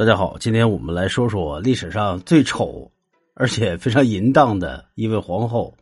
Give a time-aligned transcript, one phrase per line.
[0.00, 2.90] 大家好，今天我们来说说历史上最丑
[3.34, 5.74] 而且非常淫荡的一位皇后。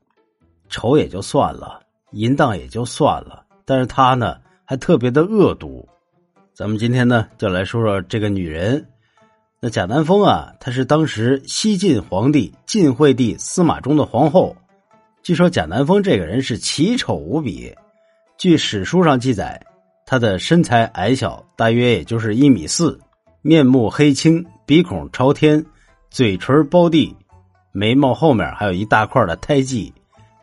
[0.69, 1.81] 丑也就算了，
[2.11, 5.89] 淫荡也就算了，但是她呢还特别的恶毒。
[6.53, 8.85] 咱们今天呢就来说说这个女人。
[9.61, 14.57] 那贾南风啊，她是当时西晋皇帝晋惠帝司马衷的皇后。
[15.23, 17.73] 据说贾南风这个人是奇丑无比。
[18.37, 19.65] 据史书上记载，
[20.05, 22.99] 她的身材矮小，大约也就是一米四。
[23.49, 25.65] 面目黑青，鼻孔朝天，
[26.11, 27.17] 嘴唇包地，
[27.73, 29.91] 眉毛后面还有一大块的胎记。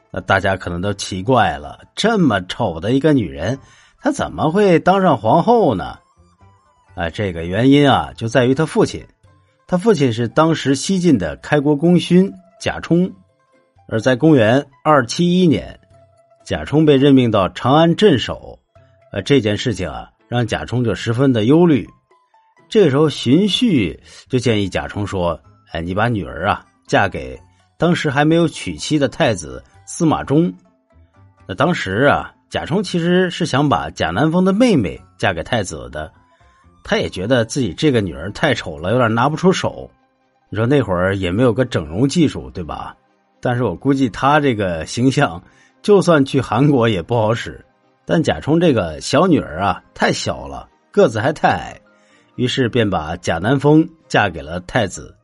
[0.10, 3.60] 那大家可能都奇怪了：这么丑的一个女人，
[4.02, 6.00] 她怎么会当上皇后呢？
[6.96, 9.06] 啊，这个原因啊，就在于她父亲。
[9.68, 13.14] 他父亲是当时西晋的开国功勋贾充，
[13.88, 15.80] 而在公元二七一年，
[16.44, 18.58] 贾充被任命到长安镇守。
[19.12, 21.88] 呃，这件事情啊，让贾充就十分的忧虑。
[22.68, 23.98] 这个时候，荀彧
[24.28, 25.40] 就建议贾充说
[25.72, 27.40] ：“哎，你把女儿啊嫁给
[27.78, 30.54] 当时还没有娶妻的太子司马衷。”
[31.48, 36.12] 那当时啊，贾充其实是想把贾南风的妹妹嫁给太子的，
[36.84, 39.90] 他也觉得自己这个女儿太丑了，有点拿不出手。
[40.50, 42.96] 你说那会儿也没有个整容技术，对吧？
[43.42, 45.42] 但是我估计他这个形象，
[45.84, 47.64] 就算去韩国也不好使。
[48.06, 51.80] 但贾充这个小女儿啊，太小了，个子还太矮。
[52.36, 55.16] 于是便把贾南风嫁给了太子。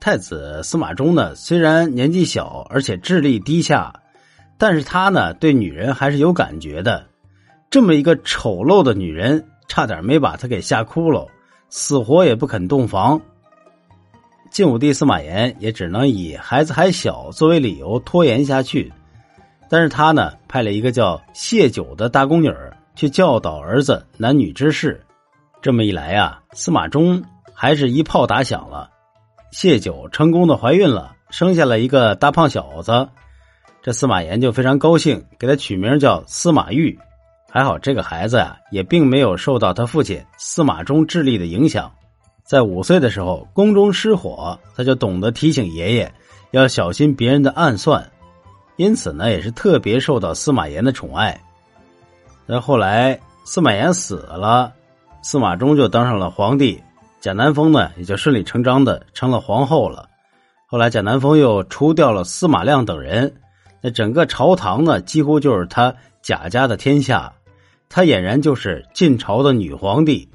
[0.00, 3.92] 太子司马衷呢，虽然年纪小，而且智力低下，
[4.58, 7.06] 但是他呢对女人还是有感觉的。
[7.70, 11.26] 这么一个丑陋的女人，差点没把他给吓哭了，
[11.70, 13.20] 死活也不肯洞房。
[14.50, 18.92] 晋武帝司马炎也只能以孩子还小作为理由拖延下去。
[19.68, 22.52] 但是他呢派了一个叫谢九的大宫女
[22.94, 25.03] 去教导儿子男女之事。
[25.64, 28.90] 这么一来呀，司马衷还是一炮打响了，
[29.50, 33.08] 谢九成功的怀孕了，生下了一个大胖小子。
[33.80, 36.98] 这司马炎就非常高兴，给他取名叫司马昱。
[37.50, 41.90] 还好这个孩子呀，也并没有受到他父亲司马衷智力的影响。
[42.42, 46.12] 在五岁的时候，宫中失火，他就懂得提醒爷爷
[46.50, 48.06] 要小心别人的暗算，
[48.76, 51.40] 因此呢，也是特别受到司马炎的宠爱。
[52.44, 54.70] 那后来司马炎死了。
[55.24, 56.82] 司马衷就当上了皇帝，
[57.18, 60.10] 贾南风呢也就顺理成章的成了皇后了。
[60.66, 63.34] 后来贾南风又除掉了司马亮等人，
[63.80, 67.32] 那整个朝堂呢几乎就是他贾家的天下，
[67.88, 70.28] 他俨然就是晋朝的女皇帝。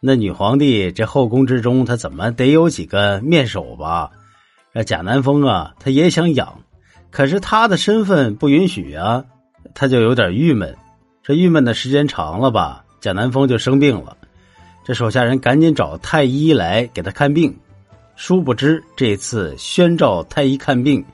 [0.00, 4.10] 那女皇帝这后宫之中，她怎么得有几个面首吧？
[4.72, 6.60] 那贾南风啊，他也想养，
[7.10, 9.22] 可是他的身份不允许啊，
[9.74, 10.74] 他就有点郁闷。
[11.22, 12.83] 这郁闷的时间长了吧？
[13.04, 14.16] 贾南风就生病了，
[14.82, 17.54] 这手下人赶紧找太医来给他看病。
[18.16, 21.04] 殊不知这次宣召太医看病，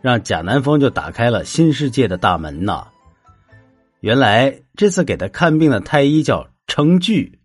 [0.00, 2.86] 让贾南风就打开了新世界的大门呐。
[3.98, 7.40] 原来这次给他看病的太医叫程巨，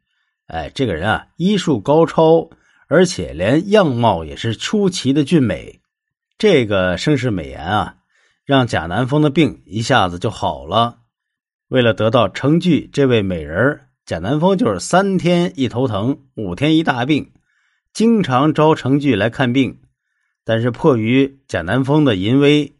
[0.45, 2.47] 哎，这个人啊医术高超，
[2.87, 5.81] 而且连样貌也是出奇的俊美。
[6.37, 7.95] 这个盛世美颜啊，
[8.45, 10.97] 让贾南风的病一下子就好了。
[11.69, 17.31] 为了得到程巨这位美人贾南风就是三天一头疼，五天一大病，
[17.91, 19.81] 经常招程巨来看病。
[20.43, 22.75] 但是迫于贾南风的淫威，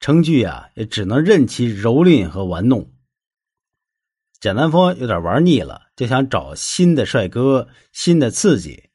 [0.00, 2.90] 程巨啊也只能任其蹂躏和玩弄。
[4.40, 8.90] 贾南风有点玩腻了，就想找新的帅哥、新的刺激，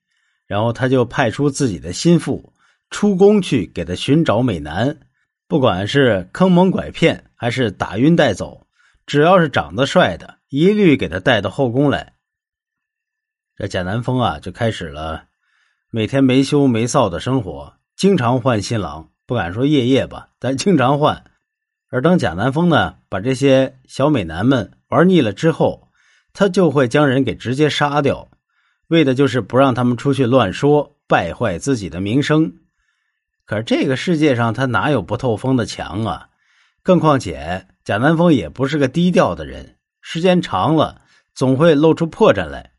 [0.47, 2.51] 然后他就派出自己的心腹
[2.89, 4.99] 出宫去给他寻找美男，
[5.47, 8.67] 不管是坑蒙拐骗还是打晕带走，
[9.05, 10.38] 只要是长得帅的。
[10.49, 12.15] 一律给他带到后宫来。
[13.55, 15.25] 这贾南风啊，就开始了
[15.91, 21.23] 每天没羞没臊的生活，经常换新郎，不敢说夜夜吧，但经常换。
[21.91, 25.89] 而当贾南风呢，把这些小美男们玩腻了之后，
[26.33, 28.29] 他就会将人给直接杀掉，
[28.87, 32.53] 为的就是不让他们出去乱说，败坏自己的名声。
[33.45, 36.29] 可是这个世界上，他哪有不透风的墙啊？
[36.81, 39.75] 更况且贾南风也不是个低调的人。
[40.11, 41.03] 时间长了，
[41.35, 42.71] 总会露出破绽来。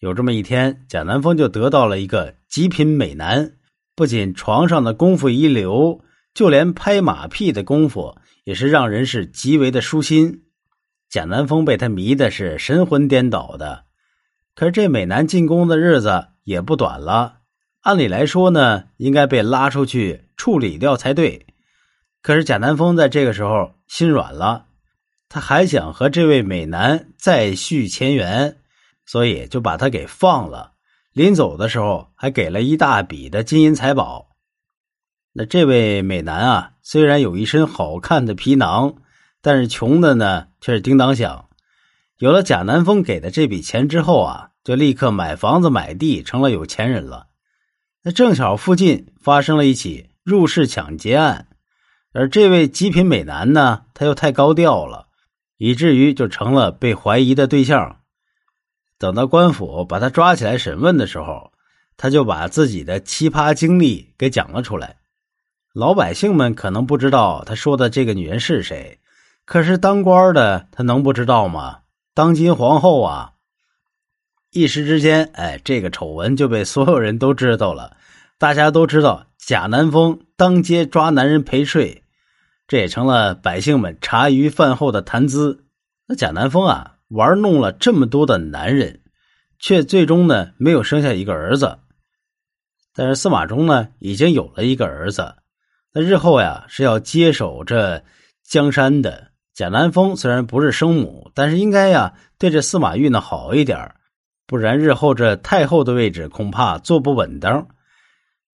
[0.00, 3.52] 有这么一天，贾南风就得到了一个极品美男，
[3.94, 6.04] 不仅床上的功夫一流，
[6.34, 10.42] 就连拍马屁的功夫也是让人是极为的舒心。
[11.08, 13.86] 贾南风被他迷的是神魂颠倒的。
[14.54, 17.38] 可是这美男进宫的日子也不短了，
[17.80, 21.46] 按理来说呢，应该被拉出去处理掉才对。
[22.20, 24.66] 可是贾南风在这个时候心软了。
[25.28, 28.58] 他还想和这位美男再续前缘，
[29.04, 30.72] 所以就把他给放了。
[31.12, 34.28] 临走的时候还给了一大笔的金银财宝。
[35.32, 38.96] 那这位美男啊，虽然有一身好看的皮囊，
[39.42, 41.48] 但是穷的呢却是叮当响。
[42.18, 47.26] 有了贾南风给的这笔钱之后啊，就立刻买房子买地，成了有钱人了。
[48.02, 51.48] 那正巧附近发生了一起入室抢劫案，
[52.12, 55.05] 而这位极品美男呢，他又太高调了，
[55.56, 58.00] 以至于就成了被怀疑的对象。
[58.98, 61.52] 等到官府把他抓起来审问的时候，
[61.96, 64.96] 他就把自己的奇葩经历给讲了出来。
[65.74, 68.98] 老百姓们可能不知道他说的这个女人是谁，
[69.44, 71.80] 可是当官的他能不知道吗？
[72.14, 73.32] 当今皇后啊！
[74.52, 77.98] 一时之间，哎，这个丑闻就被所有人都知道了。
[78.38, 82.04] 大家都知道贾南风当街抓男人陪睡，
[82.68, 85.64] 这也成了百姓们茶余饭后的谈资。
[86.06, 89.00] 那贾南风啊，玩弄了这么多的男人，
[89.58, 91.78] 却最终呢没有生下一个儿子。
[92.94, 95.34] 但是司马衷呢，已经有了一个儿子。
[95.92, 98.02] 那日后呀是要接手这
[98.42, 103.94] 江山的贾南风，虽然不是生母，但是应该呀对这司马懿呢好一点，
[104.46, 107.68] 不然日后这太后的位置恐怕坐不稳当。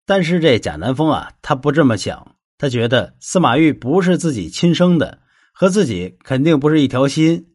[0.07, 5.19] 但是这贾南风啊，他不这么想，他觉得司马懿不是自己亲生的，
[5.53, 7.49] 和自己肯定不是一条心，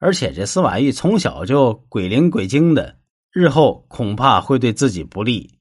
[0.00, 2.96] 而且这司马懿从小就鬼灵鬼精的，
[3.30, 5.60] 日后恐怕会对自己不利，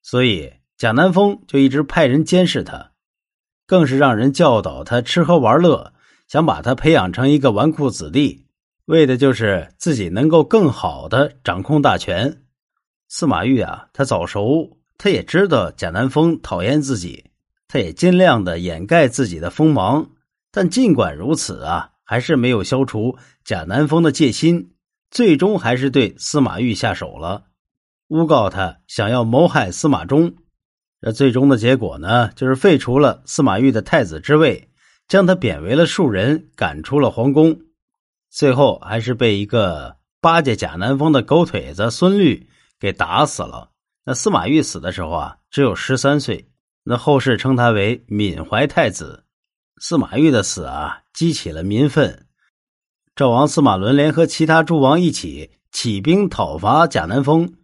[0.00, 2.92] 所以贾南风就一直派人监视他。
[3.66, 5.92] 更是让人教导他吃喝玩乐，
[6.26, 8.46] 想把他培养成一个纨绔子弟，
[8.86, 12.44] 为的就是自己能够更好的掌控大权。
[13.10, 17.26] 司马懿啊，他早熟，他也知道贾南风讨厌自己，
[17.72, 20.10] 他也尽量的掩盖自己的锋芒。
[20.50, 23.16] 但尽管如此啊，还是没有消除
[23.46, 24.74] 贾南风的戒心，
[25.10, 27.44] 最终还是对司马懿下手了，
[28.08, 30.34] 诬告他想要谋害司马衷。
[31.00, 34.68] 这最终的结果呢，就是废除了司马懿的太子之位，
[35.08, 37.58] 将他贬为了庶人，赶出了皇宫。
[38.30, 43.70] 最后还是被一个巴结贾南风的狗腿子孙律给打死了。
[44.04, 46.51] 那司马懿死的时候啊，只有十三岁。
[46.84, 49.24] 那后世称他为闵怀太子。
[49.78, 52.26] 司马懿的死啊，激起了民愤。
[53.14, 57.54] 赵王司马伦联合其他诸王一起起兵讨伐贾南风。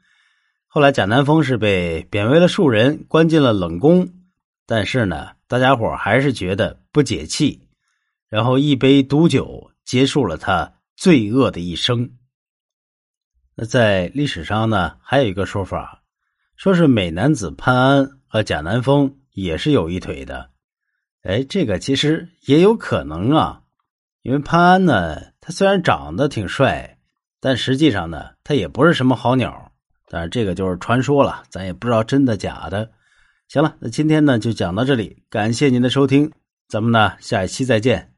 [0.66, 4.08] 后来，贾南风是被贬为了庶人，关进了冷宫。
[4.66, 7.68] 但是呢，大家伙还是觉得不解气，
[8.28, 12.10] 然后一杯毒酒结束了他罪恶的一生。
[13.54, 15.97] 那在历史上呢，还有一个说法，
[16.58, 20.50] 说是美男子潘安和贾南风也是有一腿的。
[21.22, 23.62] 哎，这个其实也有可能啊，
[24.22, 26.98] 因为潘安呢，他虽然长得挺帅，
[27.40, 29.70] 但实际上呢，他也不是什么好鸟。
[30.08, 32.90] 但是这个就是传说了，咱也不知道真的假的。
[33.46, 36.32] 行了，那今天呢就讲到这里，感谢您的收听，
[36.68, 38.14] 咱们呢下一期再见。